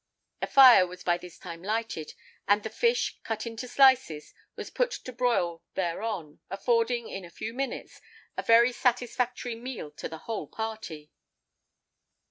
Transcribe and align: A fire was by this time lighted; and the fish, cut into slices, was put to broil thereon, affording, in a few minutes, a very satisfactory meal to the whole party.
A 0.41 0.47
fire 0.47 0.87
was 0.87 1.03
by 1.03 1.19
this 1.19 1.37
time 1.37 1.61
lighted; 1.61 2.15
and 2.47 2.63
the 2.63 2.71
fish, 2.71 3.19
cut 3.21 3.45
into 3.45 3.67
slices, 3.67 4.33
was 4.55 4.71
put 4.71 4.89
to 4.89 5.13
broil 5.13 5.61
thereon, 5.75 6.39
affording, 6.49 7.07
in 7.07 7.23
a 7.23 7.29
few 7.29 7.53
minutes, 7.53 8.01
a 8.35 8.41
very 8.41 8.71
satisfactory 8.71 9.53
meal 9.53 9.91
to 9.91 10.09
the 10.09 10.17
whole 10.25 10.47
party. 10.47 11.11